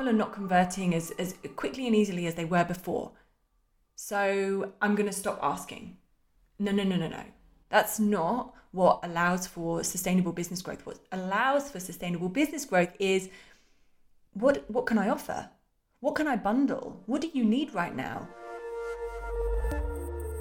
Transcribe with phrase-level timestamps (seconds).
[0.00, 3.12] people are not converting as, as quickly and easily as they were before.
[3.96, 5.98] So I'm going to stop asking.
[6.58, 7.22] No, no, no, no, no.
[7.68, 10.86] That's not what allows for sustainable business growth.
[10.86, 13.28] What allows for sustainable business growth is
[14.32, 15.50] what what can I offer?
[16.00, 17.02] What can I bundle?
[17.04, 18.26] What do you need right now?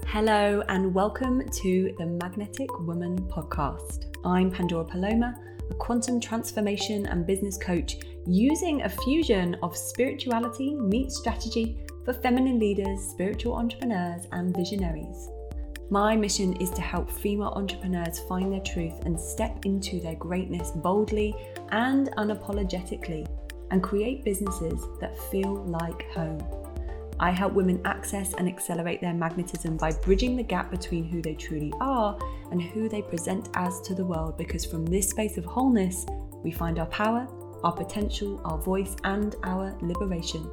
[0.07, 4.05] Hello and welcome to the Magnetic Woman podcast.
[4.23, 5.35] I'm Pandora Paloma,
[5.69, 7.97] a quantum transformation and business coach
[8.29, 15.29] using a fusion of spirituality meets strategy for feminine leaders, spiritual entrepreneurs, and visionaries.
[15.89, 20.69] My mission is to help female entrepreneurs find their truth and step into their greatness
[20.69, 21.35] boldly
[21.71, 23.27] and unapologetically
[23.71, 26.39] and create businesses that feel like home.
[27.19, 31.33] I help women access and accelerate their magnetism by bridging the gap between who they
[31.33, 32.17] truly are
[32.51, 36.05] and who they present as to the world because from this space of wholeness,
[36.43, 37.27] we find our power,
[37.63, 40.49] our potential, our voice, and our liberation.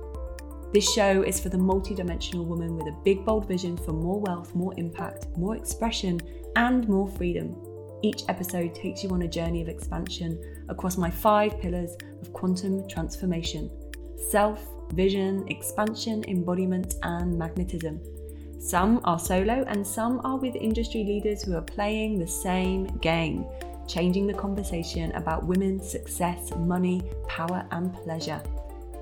[0.72, 4.54] This show is for the multidimensional woman with a big, bold vision for more wealth,
[4.54, 6.20] more impact, more expression,
[6.56, 7.56] and more freedom.
[8.02, 12.86] Each episode takes you on a journey of expansion across my five pillars of quantum
[12.88, 13.70] transformation
[14.30, 18.00] self, vision, expansion, embodiment, and magnetism.
[18.58, 23.46] Some are solo, and some are with industry leaders who are playing the same game,
[23.86, 28.42] changing the conversation about women's success, money, power, and pleasure.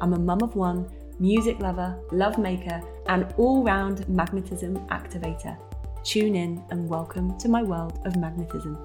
[0.03, 5.57] I'm a mum of one music lover, love maker, and all round magnetism activator.
[6.05, 8.77] Tune in and welcome to my world of magnetism.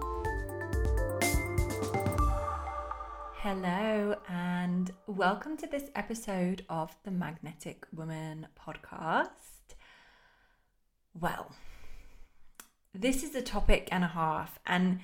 [3.33, 9.75] Hello, and welcome to this episode of the Magnetic Woman podcast.
[11.13, 11.51] Well,
[12.93, 15.01] this is a topic and a half, and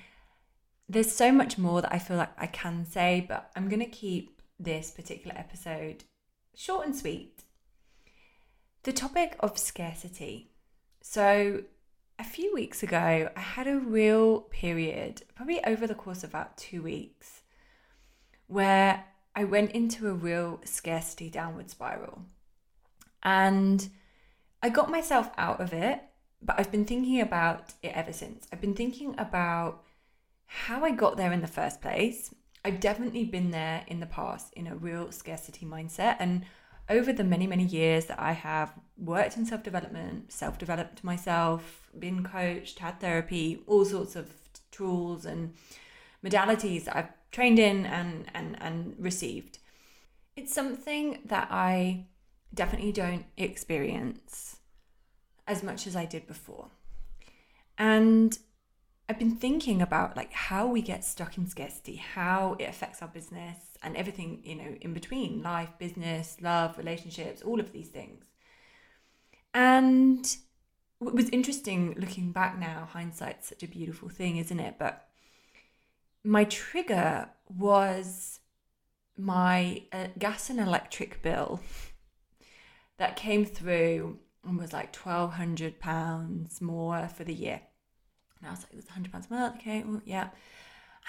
[0.88, 3.86] there's so much more that I feel like I can say, but I'm going to
[3.86, 6.04] keep this particular episode
[6.56, 7.44] short and sweet.
[8.84, 10.52] The topic of scarcity.
[11.02, 11.64] So,
[12.18, 16.58] a few weeks ago, I had a real period, probably over the course of about
[16.58, 17.42] two weeks,
[18.48, 22.22] where I went into a real scarcity downward spiral.
[23.24, 23.90] And
[24.62, 26.02] I got myself out of it,
[26.42, 28.48] but I've been thinking about it ever since.
[28.54, 29.84] I've been thinking about
[30.48, 32.34] how I got there in the first place
[32.66, 36.16] I've definitely been there in the past in a real scarcity mindset.
[36.20, 36.46] And
[36.90, 41.88] over the many, many years that I have worked in self development, self developed myself,
[41.98, 44.32] been coached, had therapy, all sorts of
[44.72, 45.54] tools and
[46.26, 49.60] modalities that I've trained in and, and, and received,
[50.36, 52.08] it's something that I
[52.52, 54.58] definitely don't experience
[55.46, 56.70] as much as I did before.
[57.78, 58.36] And
[59.08, 63.08] I've been thinking about like how we get stuck in scarcity, how it affects our
[63.08, 68.26] business and everything, you know, in between life, business, love, relationships, all of these things.
[69.54, 70.26] And
[71.02, 74.76] it was interesting looking back now, hindsight's such a beautiful thing, isn't it?
[74.80, 75.08] But
[76.24, 78.40] my trigger was
[79.16, 81.60] my uh, gas and electric bill
[82.98, 87.62] that came through and was like £1,200 more for the year.
[88.46, 89.56] And I was like, it was hundred pounds a month.
[89.56, 90.30] Okay, well, yeah.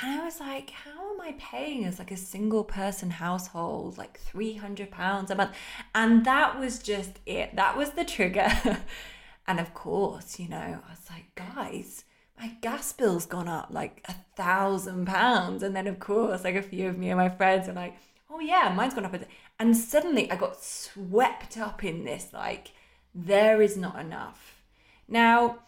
[0.01, 4.19] And I was like, how am I paying as like a single person household like
[4.19, 5.55] three hundred pounds a month?
[5.95, 7.55] And that was just it.
[7.55, 8.51] That was the trigger.
[9.47, 12.05] and of course, you know, I was like, guys,
[12.41, 15.63] my gas bill's gone up like a thousand pounds.
[15.63, 17.97] And then of course, like a few of me and my friends are like,
[18.31, 19.15] oh yeah, mine's gone up.
[19.59, 22.73] And suddenly I got swept up in this, like,
[23.15, 24.63] there is not enough.
[25.09, 25.61] Now,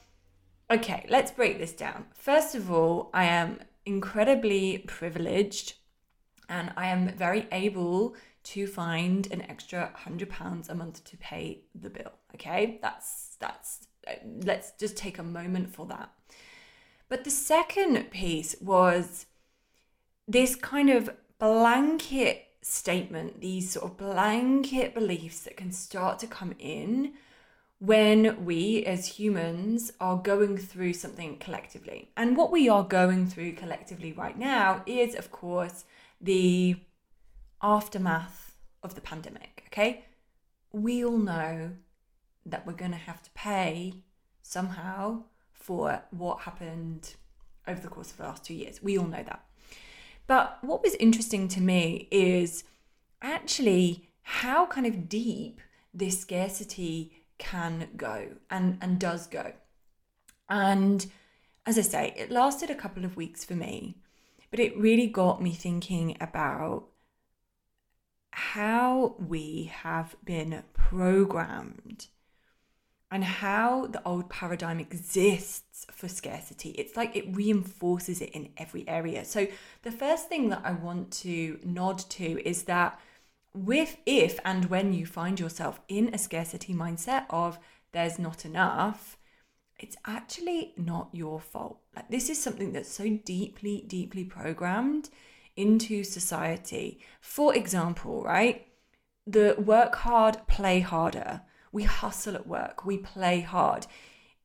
[0.70, 2.04] Okay, let's break this down.
[2.14, 5.74] First of all, I am incredibly privileged
[6.48, 8.14] and I am very able
[8.44, 12.12] to find an extra hundred pounds a month to pay the bill.
[12.34, 13.86] Okay, that's that's
[14.42, 16.10] let's just take a moment for that.
[17.08, 19.26] But the second piece was
[20.26, 26.54] this kind of blanket statement, these sort of blanket beliefs that can start to come
[26.58, 27.14] in
[27.80, 32.10] when we as humans are going through something collectively.
[32.16, 35.84] And what we are going through collectively right now is, of course,
[36.20, 36.76] the
[37.62, 39.64] aftermath of the pandemic.
[39.68, 40.04] Okay.
[40.72, 41.72] We all know
[42.44, 43.94] that we're going to have to pay
[44.42, 47.14] somehow for what happened
[47.66, 48.82] over the course of the last two years.
[48.82, 49.44] We all know that.
[50.26, 52.64] But what was interesting to me is
[53.22, 55.60] actually how kind of deep
[55.94, 59.52] this scarcity can go and, and does go.
[60.48, 61.06] And
[61.66, 63.96] as I say, it lasted a couple of weeks for me,
[64.50, 66.88] but it really got me thinking about
[68.30, 72.06] how we have been programmed
[73.10, 76.70] and how the old paradigm exists for scarcity.
[76.70, 79.24] It's like it reinforces it in every area.
[79.24, 79.46] So,
[79.82, 83.00] the first thing that I want to nod to is that
[83.64, 87.58] with if and when you find yourself in a scarcity mindset of
[87.92, 89.16] there's not enough,
[89.78, 91.80] it's actually not your fault.
[91.94, 95.10] Like this is something that's so deeply, deeply programmed
[95.56, 97.00] into society.
[97.20, 98.66] For example, right?
[99.26, 101.42] The work hard, play harder.
[101.72, 103.86] We hustle at work, we play hard.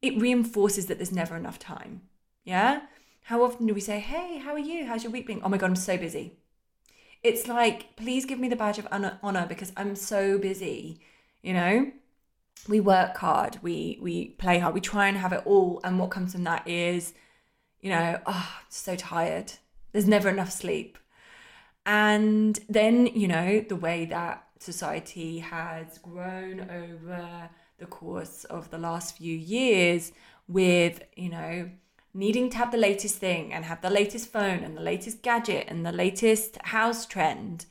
[0.01, 2.01] It reinforces that there's never enough time.
[2.43, 2.81] Yeah?
[3.23, 4.85] How often do we say, Hey, how are you?
[4.85, 5.41] How's your week been?
[5.43, 6.37] Oh my God, I'm so busy.
[7.23, 10.99] It's like, please give me the badge of honor because I'm so busy,
[11.41, 11.91] you know?
[12.67, 16.11] We work hard, we we play hard, we try and have it all, and what
[16.11, 17.13] comes from that is,
[17.81, 19.53] you know, oh, I'm so tired.
[19.91, 20.97] There's never enough sleep.
[21.85, 28.77] And then, you know, the way that society has grown over the course of the
[28.77, 30.13] last few years
[30.47, 31.69] with, you know,
[32.13, 35.65] needing to have the latest thing and have the latest phone and the latest gadget
[35.67, 37.65] and the latest house trend,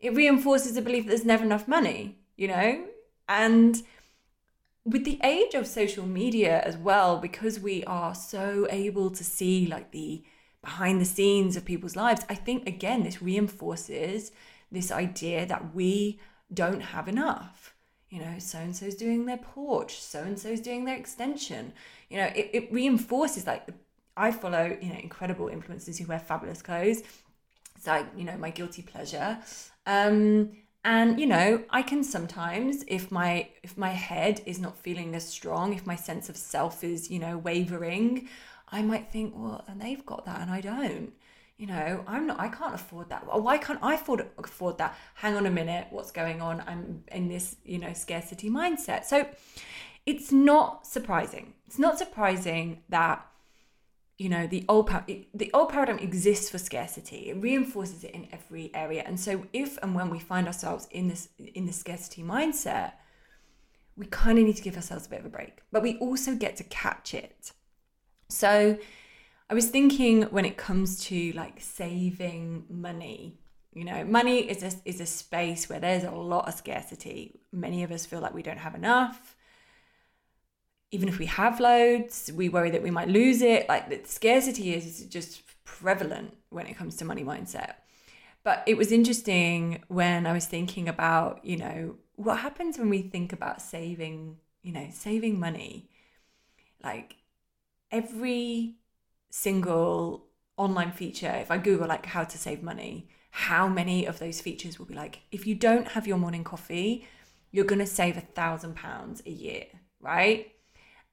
[0.00, 2.84] it reinforces the belief that there's never enough money, you know?
[3.28, 3.82] And
[4.84, 9.66] with the age of social media as well, because we are so able to see
[9.66, 10.22] like the
[10.60, 14.32] behind the scenes of people's lives, I think again, this reinforces
[14.70, 16.20] this idea that we
[16.52, 17.71] don't have enough.
[18.12, 21.72] You know, so and so's doing their porch, so and so's doing their extension.
[22.10, 23.68] You know, it, it reinforces like
[24.16, 27.02] I follow, you know, incredible influencers who wear fabulous clothes.
[27.74, 29.38] It's like, you know, my guilty pleasure.
[29.86, 30.50] Um,
[30.84, 35.24] and you know i can sometimes if my if my head is not feeling as
[35.24, 38.28] strong if my sense of self is you know wavering
[38.72, 41.12] I might think, well, and they've got that and I don't.
[41.62, 43.24] You know, I'm not, I can't afford that.
[43.24, 44.98] Why can't I afford, afford that?
[45.14, 46.60] Hang on a minute, what's going on?
[46.66, 49.04] I'm in this, you know, scarcity mindset.
[49.04, 49.28] So
[50.04, 51.54] it's not surprising.
[51.68, 53.24] It's not surprising that
[54.18, 58.70] you know the old the old paradigm exists for scarcity it reinforces it in every
[58.74, 62.92] area and so if and when we find ourselves in this in the scarcity mindset
[63.96, 66.36] we kind of need to give ourselves a bit of a break but we also
[66.36, 67.52] get to catch it
[68.28, 68.78] so
[69.52, 73.38] I was thinking when it comes to like saving money,
[73.74, 77.38] you know, money is a, is a space where there's a lot of scarcity.
[77.52, 79.36] Many of us feel like we don't have enough.
[80.90, 83.68] Even if we have loads, we worry that we might lose it.
[83.68, 87.74] Like the scarcity is just prevalent when it comes to money mindset.
[88.44, 93.02] But it was interesting when I was thinking about, you know, what happens when we
[93.02, 95.90] think about saving, you know, saving money.
[96.82, 97.16] Like
[97.90, 98.76] every
[99.32, 100.26] single
[100.58, 104.78] online feature, if I Google like how to save money, how many of those features
[104.78, 107.08] will be like, if you don't have your morning coffee,
[107.50, 109.64] you're going to save a thousand pounds a year,
[110.00, 110.52] right?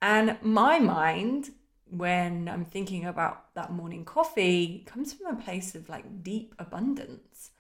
[0.02, 1.52] And my mind,
[1.90, 7.52] when I'm thinking about that morning coffee, comes from a place of like deep abundance.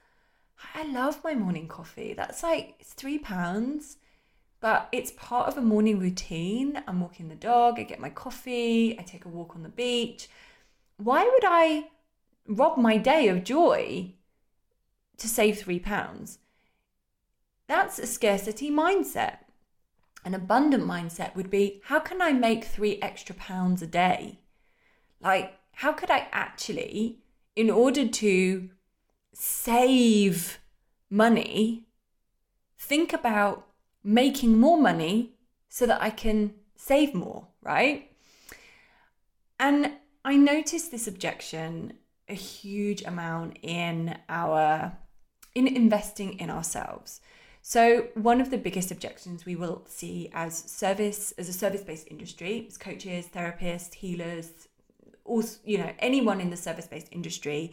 [0.76, 2.14] I love my morning coffee.
[2.14, 3.96] That's like it's three pounds
[4.62, 6.82] but it's part of a morning routine.
[6.86, 10.28] I'm walking the dog, I get my coffee, I take a walk on the beach.
[11.00, 11.92] Why would I
[12.46, 14.16] rob my day of joy
[15.18, 16.40] to save three pounds?
[17.68, 19.38] That's a scarcity mindset.
[20.26, 24.42] An abundant mindset would be how can I make three extra pounds a day?
[25.22, 27.20] Like, how could I actually,
[27.56, 28.70] in order to
[29.32, 30.60] save
[31.10, 31.88] money,
[32.78, 33.68] think about
[34.04, 35.36] making more money
[35.70, 38.12] so that I can save more, right?
[39.58, 41.94] And I noticed this objection
[42.28, 44.98] a huge amount in our
[45.56, 47.22] in investing in ourselves.
[47.62, 52.66] So one of the biggest objections we will see as service as a service-based industry,
[52.68, 54.68] as coaches, therapists, healers,
[55.26, 57.72] also, you know, anyone in the service-based industry,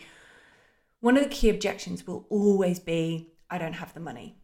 [1.00, 4.36] one of the key objections will always be I don't have the money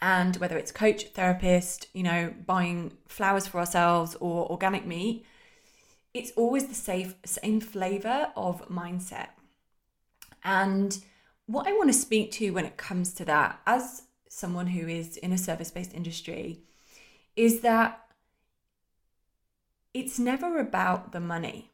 [0.00, 5.24] and whether it's coach, therapist, you know, buying flowers for ourselves or organic meat,
[6.18, 9.28] it's always the safe, same flavor of mindset.
[10.42, 10.98] And
[11.46, 15.16] what I want to speak to when it comes to that, as someone who is
[15.16, 16.60] in a service based industry,
[17.36, 18.04] is that
[19.94, 21.70] it's never about the money,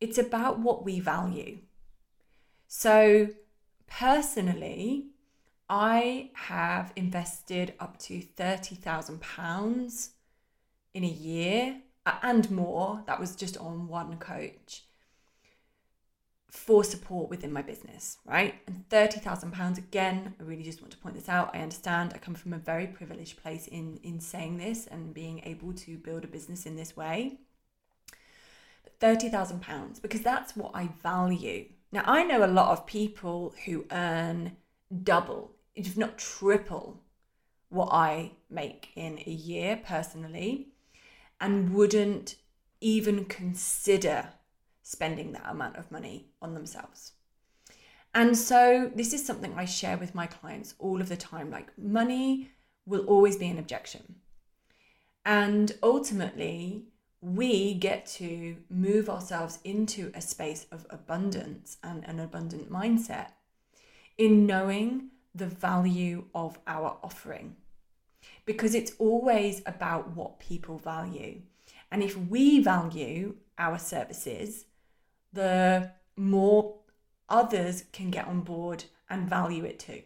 [0.00, 1.58] it's about what we value.
[2.68, 3.28] So,
[3.86, 5.06] personally,
[5.68, 10.08] I have invested up to £30,000
[10.92, 11.80] in a year
[12.22, 13.02] and more.
[13.06, 14.84] That was just on one coach
[16.54, 18.54] for support within my business, right?
[18.68, 21.50] And £30,000 again, I really just want to point this out.
[21.52, 25.42] I understand I come from a very privileged place in in saying this and being
[25.44, 27.40] able to build a business in this way.
[28.84, 31.66] But £30,000 because that's what I value.
[31.90, 34.56] Now, I know a lot of people who earn
[35.02, 37.00] double, if not triple
[37.68, 40.73] what I make in a year personally
[41.40, 42.36] and wouldn't
[42.80, 44.28] even consider
[44.82, 47.12] spending that amount of money on themselves.
[48.14, 51.76] And so, this is something I share with my clients all of the time like,
[51.76, 52.50] money
[52.86, 54.16] will always be an objection.
[55.24, 56.84] And ultimately,
[57.20, 63.28] we get to move ourselves into a space of abundance and an abundant mindset
[64.18, 67.56] in knowing the value of our offering.
[68.44, 71.40] Because it's always about what people value.
[71.90, 74.66] And if we value our services,
[75.32, 76.76] the more
[77.28, 80.02] others can get on board and value it too.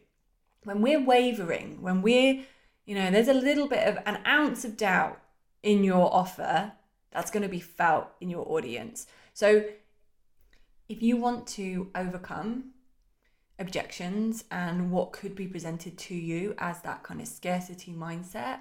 [0.64, 2.45] When we're wavering, when we're,
[2.85, 5.21] you know, there's a little bit of an ounce of doubt
[5.62, 6.73] in your offer,
[7.11, 9.07] that's going to be felt in your audience.
[9.33, 9.64] So
[10.88, 12.73] if you want to overcome
[13.59, 18.61] objections and what could be presented to you as that kind of scarcity mindset,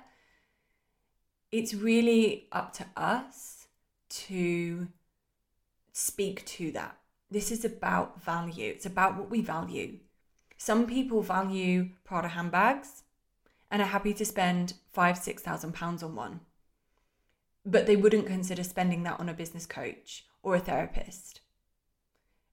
[1.51, 3.67] it's really up to us
[4.09, 4.87] to
[5.93, 6.97] speak to that.
[7.29, 9.99] This is about value, it's about what we value.
[10.57, 13.03] Some people value Prada handbags
[13.69, 16.39] and are happy to spend five, six thousand pounds on one,
[17.65, 21.41] but they wouldn't consider spending that on a business coach or a therapist.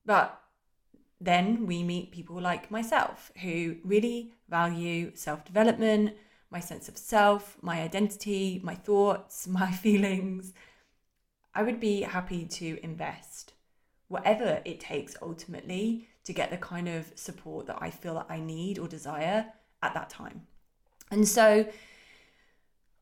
[0.04, 0.40] But
[1.24, 6.14] then we meet people like myself who really value self development,
[6.50, 10.52] my sense of self, my identity, my thoughts, my feelings,
[11.54, 13.52] I would be happy to invest
[14.08, 18.40] whatever it takes ultimately to get the kind of support that I feel that I
[18.40, 19.46] need or desire
[19.82, 20.42] at that time.
[21.10, 21.66] And so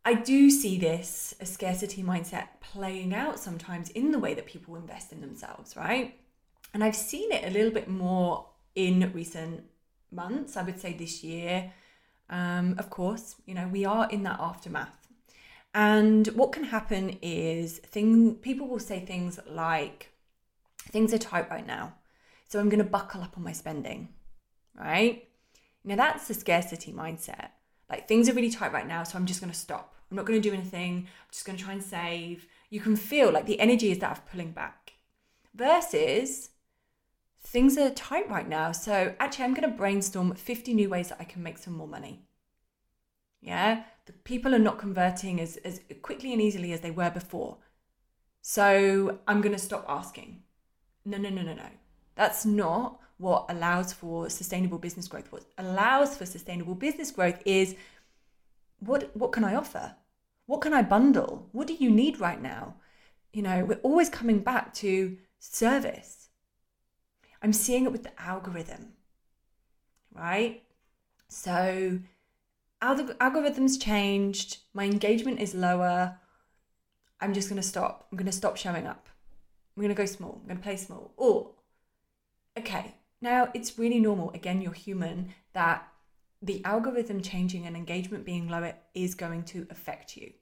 [0.04, 4.76] I do see this a scarcity mindset playing out sometimes in the way that people
[4.76, 6.18] invest in themselves, right?
[6.74, 9.64] And I've seen it a little bit more in recent
[10.10, 11.72] months, I would say this year.
[12.30, 15.02] Um, of course, you know, we are in that aftermath
[15.74, 20.10] and what can happen is thing people will say things like,
[20.90, 21.94] things are tight right now.
[22.48, 24.10] So I'm going to buckle up on my spending,
[24.78, 25.26] right?
[25.84, 27.48] Now that's the scarcity mindset.
[27.88, 29.94] Like things are really tight right now, so I'm just going to stop.
[30.10, 31.06] I'm not going to do anything.
[31.06, 32.46] I'm just going to try and save.
[32.68, 34.92] You can feel like the energy is that of pulling back.
[35.54, 36.50] Versus
[37.42, 38.72] things are tight right now.
[38.72, 41.88] So actually, I'm going to brainstorm 50 new ways that I can make some more
[41.88, 42.24] money.
[43.40, 47.58] Yeah the people are not converting as, as quickly and easily as they were before.
[48.40, 50.42] So I'm going to stop asking.
[51.04, 51.68] No, no, no, no, no.
[52.14, 55.30] That's not what allows for sustainable business growth.
[55.30, 57.76] What allows for sustainable business growth is
[58.80, 59.94] what what can I offer?
[60.46, 61.48] What can I bundle?
[61.52, 62.74] What do you need right now?
[63.32, 66.21] You know, we're always coming back to service.
[67.42, 68.92] I'm seeing it with the algorithm,
[70.14, 70.62] right?
[71.28, 71.98] So
[72.80, 76.18] algorithms changed, my engagement is lower.
[77.20, 78.06] I'm just to stop.
[78.10, 79.08] I'm to stop showing up.
[79.76, 80.40] I'm to go small.
[80.42, 81.12] I'm to play small.
[81.16, 81.50] Or,
[82.58, 84.30] okay, now it's really normal.
[84.32, 85.88] Again, you're human, that
[86.42, 90.32] the algorithm changing and engagement being lower is going to affect you.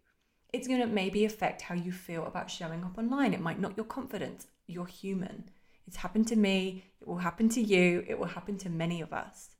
[0.53, 3.35] It's going to maybe affect how you feel about showing up online.
[3.35, 4.49] It might not your confidence.
[4.67, 5.51] You're human.
[5.91, 6.85] It's happened to me.
[7.01, 8.05] It will happen to you.
[8.07, 9.57] It will happen to many of us.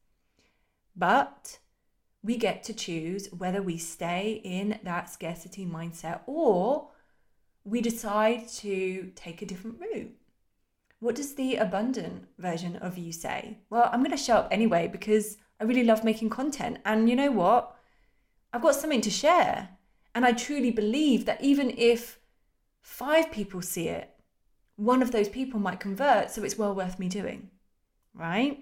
[0.95, 1.59] But
[2.23, 6.91] we get to choose whether we stay in that scarcity mindset or
[7.65, 10.15] we decide to take a different route.
[11.01, 13.59] What does the abundant version of you say?
[13.69, 16.79] Well, I'm going to show up anyway because I really love making content.
[16.85, 17.75] And you know what?
[18.53, 19.71] I've got something to share.
[20.15, 22.21] And I truly believe that even if
[22.83, 24.10] five people see it,
[24.81, 26.31] one of those people might convert.
[26.31, 27.51] So it's well worth me doing,
[28.15, 28.59] right?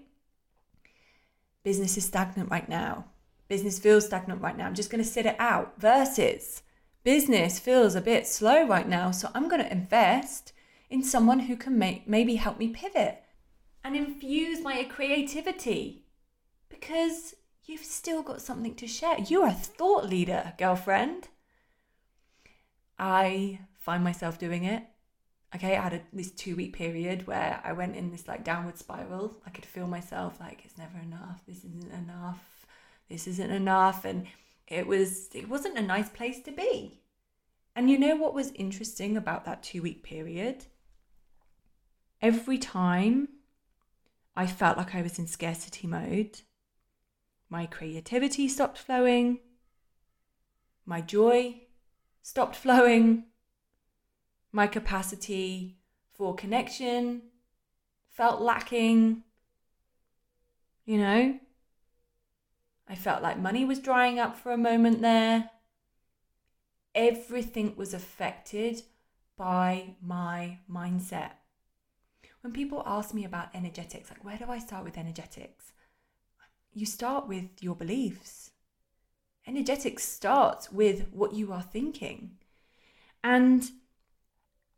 [1.63, 3.05] Business is stagnant right now
[3.49, 4.67] business feels stagnant right now.
[4.67, 5.75] I'm just going to sit it out.
[5.79, 6.63] Versus
[7.03, 9.11] business feels a bit slow right now.
[9.11, 10.53] So I'm going to invest
[10.91, 13.23] in someone who can make, maybe help me pivot
[13.83, 16.05] and infuse my creativity
[16.69, 17.35] because
[17.65, 19.19] you've still got something to share.
[19.19, 21.29] You're a thought leader, girlfriend.
[22.99, 24.85] I find myself doing it.
[25.55, 28.79] Okay, I had a, this two week period where I went in this like downward
[28.79, 29.37] spiral.
[29.47, 31.43] I could feel myself like it's never enough.
[31.47, 32.59] This isn't enough
[33.09, 34.27] this isn't enough and
[34.67, 37.01] it was it wasn't a nice place to be
[37.75, 40.67] and you know what was interesting about that two week period
[42.21, 43.29] every time
[44.37, 46.43] I felt like I was in scarcity mode.
[47.51, 49.41] My creativity stopped flowing.
[50.87, 51.63] My joy
[52.23, 53.25] stopped flowing.
[54.59, 55.77] My capacity
[56.11, 57.23] for connection
[58.09, 59.23] felt lacking.
[60.85, 61.39] You know,
[62.89, 65.51] I felt like money was drying up for a moment there.
[66.93, 68.83] Everything was affected
[69.37, 71.35] by my mindset.
[72.41, 75.71] When people ask me about energetics, like, where do I start with energetics?
[76.75, 78.51] You start with your beliefs.
[79.47, 82.39] Energetics starts with what you are thinking.
[83.23, 83.71] And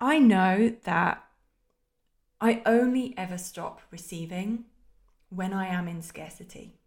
[0.00, 1.22] I know that
[2.40, 4.64] I only ever stop receiving
[5.28, 6.78] when I am in scarcity.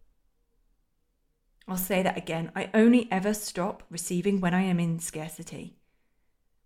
[1.67, 2.51] I'll say that again.
[2.55, 5.77] I only ever stop receiving when I am in scarcity.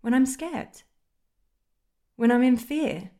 [0.00, 0.82] When I'm scared.
[2.16, 3.10] When I'm in fear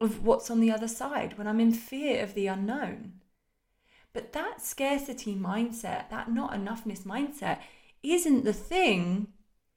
[0.00, 1.38] of what's on the other side.
[1.38, 3.20] When I'm in fear of the unknown.
[4.12, 7.60] But that scarcity mindset, that not enoughness mindset,
[8.02, 9.28] isn't the thing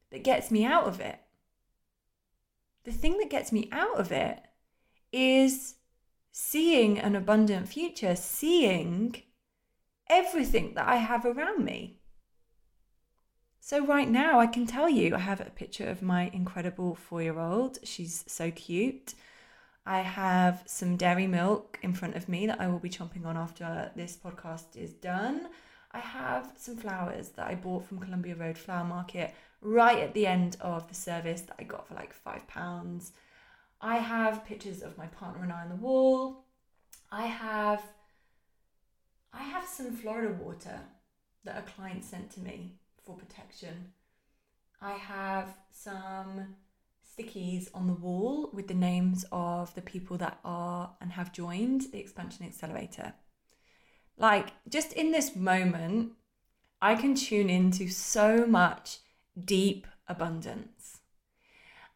[0.10, 1.20] that gets me out of it.
[2.84, 4.40] The thing that gets me out of it
[5.12, 5.76] is
[6.32, 9.22] seeing an abundant future, seeing
[10.10, 12.00] everything that I have around me.
[13.60, 17.22] So, right now, I can tell you I have a picture of my incredible four
[17.22, 17.78] year old.
[17.84, 19.14] She's so cute.
[19.86, 23.38] I have some dairy milk in front of me that I will be chomping on
[23.38, 25.48] after this podcast is done.
[25.92, 30.28] I have some flowers that I bought from Columbia Road Flower Market right at the
[30.28, 33.12] end of the service that I got for like five pounds.
[33.80, 36.46] I have pictures of my partner and I on the wall.
[37.12, 37.84] I have
[39.34, 40.80] I have some Florida water
[41.46, 43.94] that a client sent to me for protection.
[44.82, 46.56] I have some
[47.08, 51.84] stickies on the wall with the names of the people that are and have joined
[51.92, 53.14] the expansion accelerator.
[54.18, 56.14] Like, just in this moment,
[56.82, 59.00] I can tune into so much
[59.40, 61.00] deep abundance.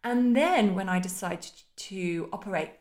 [0.03, 2.71] And then when I decide to operate,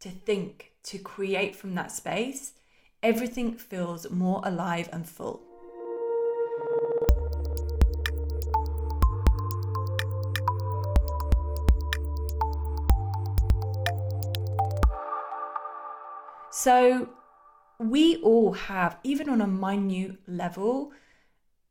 [0.00, 2.54] to think, to create from that space,
[3.02, 5.42] everything feels more alive and full.
[16.50, 17.08] So,
[17.78, 20.92] we all have, even on a minute level,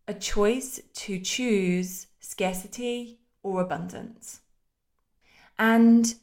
[0.07, 4.39] a choice to choose scarcity or abundance.
[5.59, 6.15] And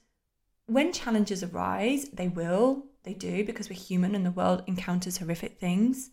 [0.67, 5.59] when challenges arise, they will, they do, because we're human and the world encounters horrific
[5.59, 6.11] things.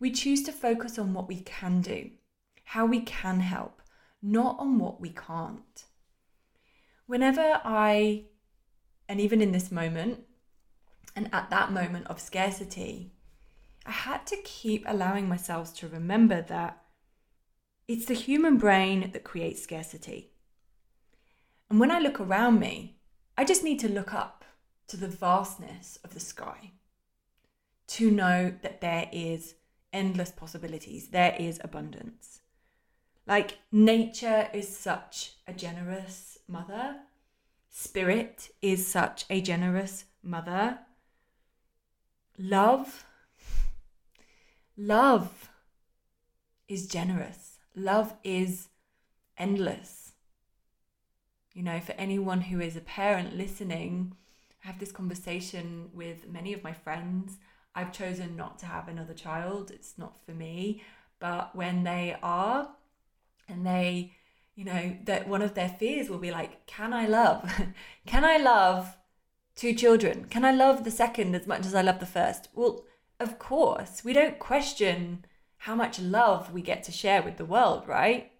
[0.00, 2.10] We choose to focus on what we can do,
[2.64, 3.80] how we can help,
[4.20, 5.84] not on what we can't.
[7.06, 8.24] Whenever I,
[9.08, 10.24] and even in this moment,
[11.14, 13.12] and at that moment of scarcity,
[13.86, 16.82] I had to keep allowing myself to remember that
[17.88, 20.32] it's the human brain that creates scarcity.
[21.70, 22.98] And when I look around me,
[23.38, 24.44] I just need to look up
[24.88, 26.72] to the vastness of the sky
[27.88, 29.54] to know that there is
[29.92, 32.40] endless possibilities, there is abundance.
[33.26, 36.96] Like nature is such a generous mother,
[37.70, 40.78] spirit is such a generous mother.
[42.38, 43.04] Love,
[44.76, 45.50] love
[46.68, 47.45] is generous.
[47.76, 48.68] Love is
[49.36, 50.14] endless.
[51.52, 54.14] You know, for anyone who is a parent listening,
[54.64, 57.36] I have this conversation with many of my friends.
[57.74, 60.82] I've chosen not to have another child, it's not for me.
[61.18, 62.70] But when they are,
[63.46, 64.14] and they,
[64.54, 67.52] you know, that one of their fears will be like, can I love?
[68.06, 68.96] can I love
[69.54, 70.24] two children?
[70.30, 72.48] Can I love the second as much as I love the first?
[72.54, 72.84] Well,
[73.20, 75.25] of course, we don't question
[75.58, 78.32] how much love we get to share with the world, right?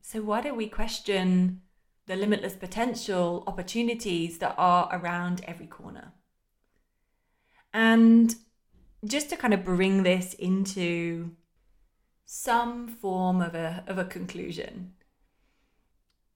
[0.00, 1.62] So, why don't we question
[2.06, 6.12] the limitless potential opportunities that are around every corner?
[7.72, 8.34] And
[9.04, 11.32] just to kind of bring this into
[12.24, 14.94] some form of a, of a conclusion,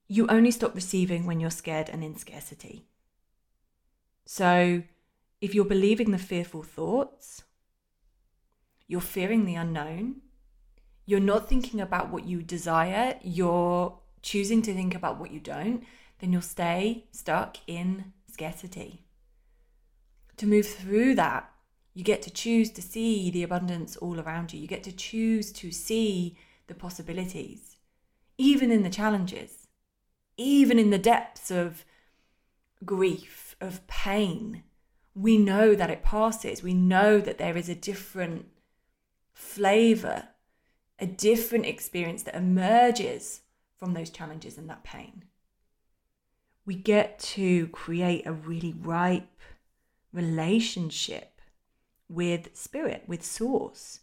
[0.07, 2.87] you only stop receiving when you're scared and in scarcity.
[4.25, 4.83] So,
[5.41, 7.43] if you're believing the fearful thoughts,
[8.87, 10.17] you're fearing the unknown,
[11.05, 15.83] you're not thinking about what you desire, you're choosing to think about what you don't,
[16.19, 19.05] then you'll stay stuck in scarcity.
[20.37, 21.49] To move through that,
[21.93, 24.59] you get to choose to see the abundance all around you.
[24.59, 27.77] You get to choose to see the possibilities,
[28.37, 29.67] even in the challenges,
[30.37, 31.85] even in the depths of
[32.85, 34.63] grief of pain,
[35.15, 36.61] we know that it passes.
[36.61, 38.45] We know that there is a different
[39.37, 40.29] flavor,
[40.97, 43.41] a different experience that emerges
[43.77, 45.25] from those challenges and that pain.
[46.65, 49.39] We get to create a really ripe
[50.11, 51.39] relationship
[52.09, 53.99] with spirit, with source.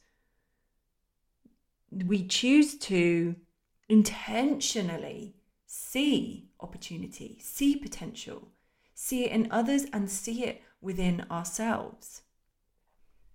[1.91, 3.35] We choose to
[3.89, 5.35] intentionally
[5.67, 8.53] see opportunity, see potential,
[8.95, 12.23] see it in others, and see it within ourselves.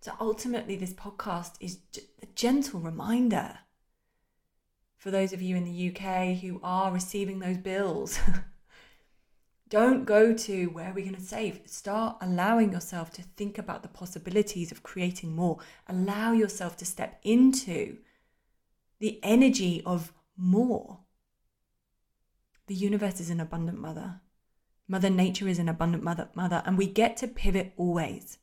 [0.02, 1.80] So ultimately, this podcast is
[2.22, 3.60] a gentle reminder
[4.98, 8.20] for those of you in the UK who are receiving those bills.
[9.70, 11.62] Don't go to where are we going to save?
[11.66, 15.60] Start allowing yourself to think about the possibilities of creating more.
[15.88, 17.98] Allow yourself to step into
[19.00, 21.02] the energy of more.
[22.66, 24.22] The universe is an abundant mother.
[24.88, 28.39] Mother Nature is an abundant mother, mother, and we get to pivot always.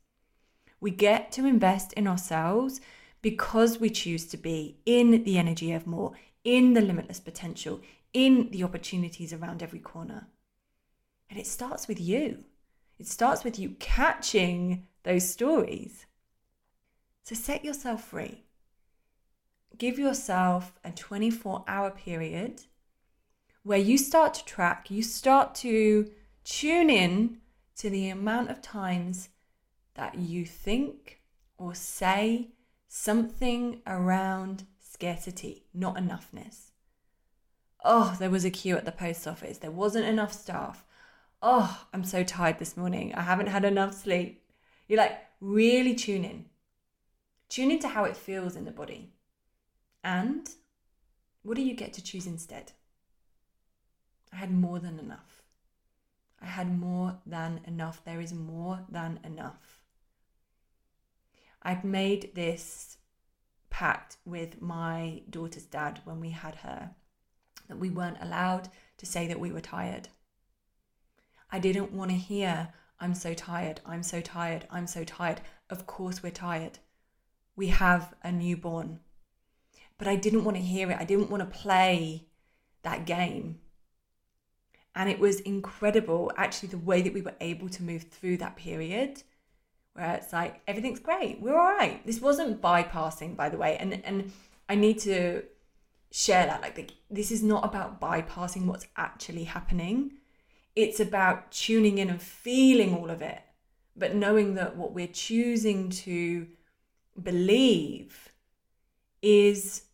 [0.86, 2.80] We get to invest in ourselves
[3.20, 6.12] because we choose to be in the energy of more,
[6.44, 7.80] in the limitless potential,
[8.12, 10.28] in the opportunities around every corner.
[11.28, 12.44] And it starts with you.
[13.00, 16.06] It starts with you catching those stories.
[17.24, 18.44] So set yourself free.
[19.76, 22.62] Give yourself a 24 hour period
[23.64, 26.12] where you start to track, you start to
[26.44, 27.38] tune in
[27.74, 29.30] to the amount of times
[29.96, 31.20] that you think
[31.58, 32.52] or say
[32.88, 36.70] something around scarcity, not enoughness.
[37.84, 39.58] Oh, there was a queue at the post office.
[39.58, 40.84] There wasn't enough staff.
[41.42, 43.14] Oh, I'm so tired this morning.
[43.14, 44.42] I haven't had enough sleep.
[44.88, 46.46] You're like really tune in.
[47.48, 49.12] Tune into how it feels in the body.
[50.02, 50.48] And
[51.42, 52.72] what do you get to choose instead?
[54.32, 55.42] I had more than enough.
[56.40, 58.04] I had more than enough.
[58.04, 59.85] There is more than enough.
[61.66, 62.96] I'd made this
[63.70, 66.92] pact with my daughter's dad when we had her
[67.66, 70.08] that we weren't allowed to say that we were tired.
[71.50, 75.40] I didn't want to hear, I'm so tired, I'm so tired, I'm so tired.
[75.68, 76.78] Of course, we're tired.
[77.56, 79.00] We have a newborn.
[79.98, 80.98] But I didn't want to hear it.
[81.00, 82.28] I didn't want to play
[82.84, 83.58] that game.
[84.94, 88.54] And it was incredible, actually, the way that we were able to move through that
[88.54, 89.24] period
[89.96, 92.04] where it's like, everything's great, we're all right.
[92.06, 93.76] This wasn't bypassing, by the way.
[93.78, 94.32] And, and
[94.68, 95.42] I need to
[96.10, 96.62] share that.
[96.62, 100.12] Like, the, this is not about bypassing what's actually happening
[100.76, 103.40] it's about tuning in and feeling all of it,
[103.96, 106.46] but knowing that what we're choosing to
[107.20, 108.30] believe
[109.22, 109.84] is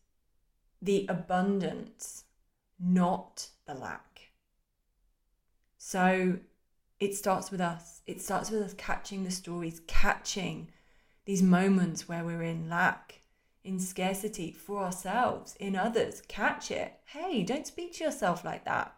[0.82, 2.24] the abundance,
[2.80, 4.32] not the lack.
[5.78, 6.38] So
[7.02, 8.02] it starts with us.
[8.06, 10.68] It starts with us catching the stories, catching
[11.24, 13.20] these moments where we're in lack,
[13.64, 16.22] in scarcity for ourselves, in others.
[16.28, 16.94] Catch it.
[17.06, 18.94] Hey, don't speak to yourself like that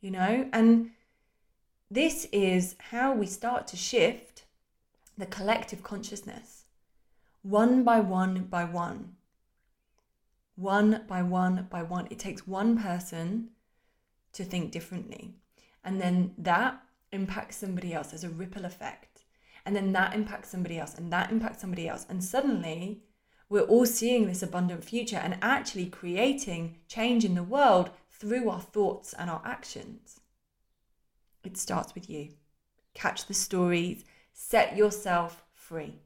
[0.00, 0.48] you know?
[0.52, 0.90] And
[1.90, 4.44] this is how we start to shift
[5.16, 6.64] the collective consciousness
[7.42, 9.16] one by one by one.
[10.56, 12.06] One by one by one.
[12.10, 13.48] It takes one person
[14.34, 15.36] to think differently.
[15.84, 16.80] And then that
[17.12, 18.08] impacts somebody else.
[18.08, 19.24] There's a ripple effect.
[19.66, 22.06] And then that impacts somebody else, and that impacts somebody else.
[22.08, 23.02] And suddenly,
[23.48, 28.60] we're all seeing this abundant future and actually creating change in the world through our
[28.60, 30.20] thoughts and our actions.
[31.44, 32.30] It starts with you.
[32.94, 36.00] Catch the stories, set yourself free.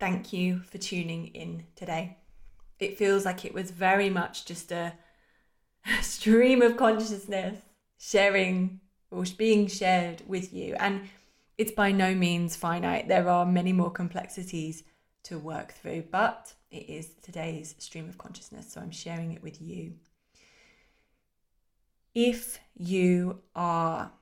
[0.00, 2.18] Thank you for tuning in today.
[2.78, 4.94] It feels like it was very much just a,
[6.00, 7.58] stream of consciousness
[7.98, 8.80] sharing
[9.10, 10.74] or being shared with you.
[10.78, 11.08] And
[11.56, 13.08] it's by no means finite.
[13.08, 14.82] There are many more complexities
[15.24, 18.72] to work through, but it is today's stream of consciousness.
[18.72, 19.94] So I'm sharing it with you
[22.14, 24.12] if you are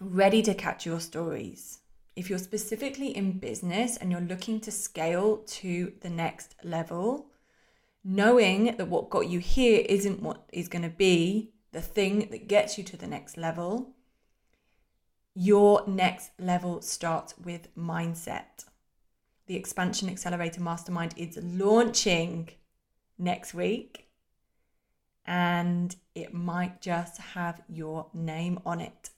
[0.00, 1.78] ready to catch your stories,
[2.16, 7.30] if you're specifically in business and you're looking to scale to the next level,
[8.04, 12.48] knowing that what got you here isn't what is going to be the thing that
[12.48, 13.90] gets you to the next level,
[15.34, 18.64] your next level starts with mindset.
[19.46, 22.48] The Expansion Accelerator Mastermind is launching
[23.18, 24.06] next week
[25.26, 29.10] and it might just have your name on it.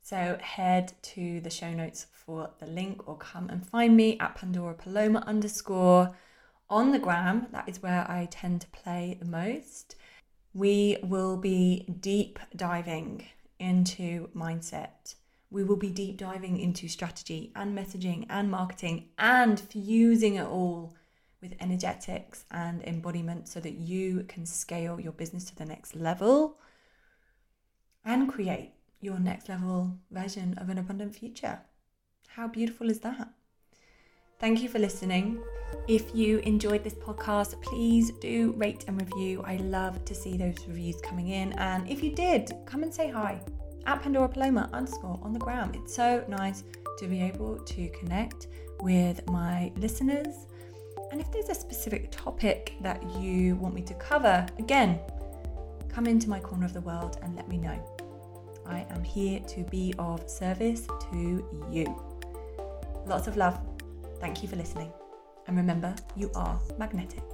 [0.00, 4.36] So head to the show notes for the link or come and find me at
[4.36, 6.16] Pandora Paloma underscore
[6.70, 7.48] on the gram.
[7.50, 9.96] That is where I tend to play the most.
[10.54, 13.26] We will be deep diving
[13.58, 15.16] into mindset.
[15.50, 20.96] we will be deep diving into strategy and messaging and marketing and fusing it all
[21.40, 26.58] with energetics and embodiment so that you can scale your business to the next level
[28.04, 31.60] and create your next level version of an abundant future.
[32.28, 33.28] How beautiful is that?
[34.40, 35.40] Thank you for listening.
[35.86, 39.42] If you enjoyed this podcast, please do rate and review.
[39.46, 41.52] I love to see those reviews coming in.
[41.54, 43.40] And if you did, come and say hi
[43.86, 45.70] at Pandora Paloma underscore on the gram.
[45.74, 46.64] It's so nice
[46.98, 48.48] to be able to connect
[48.80, 50.46] with my listeners.
[51.12, 54.98] And if there's a specific topic that you want me to cover, again,
[55.88, 57.78] come into my corner of the world and let me know.
[58.66, 62.02] I am here to be of service to you.
[63.06, 63.73] Lots of love.
[64.24, 64.90] Thank you for listening.
[65.46, 67.33] And remember, you are magnetic.